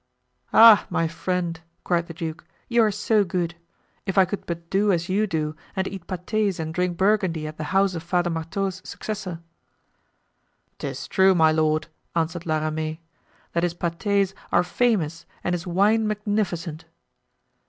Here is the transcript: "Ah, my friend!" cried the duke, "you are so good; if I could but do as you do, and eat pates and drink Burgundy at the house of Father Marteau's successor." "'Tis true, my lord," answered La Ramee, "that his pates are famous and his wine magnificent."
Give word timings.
"Ah, 0.51 0.87
my 0.89 1.07
friend!" 1.07 1.59
cried 1.83 2.07
the 2.07 2.13
duke, 2.15 2.43
"you 2.67 2.81
are 2.81 2.89
so 2.89 3.23
good; 3.23 3.53
if 4.07 4.17
I 4.17 4.25
could 4.25 4.47
but 4.47 4.67
do 4.71 4.91
as 4.91 5.09
you 5.09 5.27
do, 5.27 5.55
and 5.75 5.87
eat 5.87 6.07
pates 6.07 6.57
and 6.59 6.73
drink 6.73 6.97
Burgundy 6.97 7.45
at 7.45 7.57
the 7.57 7.65
house 7.69 7.93
of 7.93 8.01
Father 8.01 8.31
Marteau's 8.31 8.81
successor." 8.83 9.41
"'Tis 10.79 11.07
true, 11.07 11.35
my 11.35 11.51
lord," 11.51 11.85
answered 12.15 12.47
La 12.47 12.57
Ramee, 12.57 12.99
"that 13.53 13.61
his 13.61 13.75
pates 13.75 14.33
are 14.51 14.63
famous 14.63 15.27
and 15.43 15.53
his 15.53 15.67
wine 15.67 16.07
magnificent." 16.07 16.85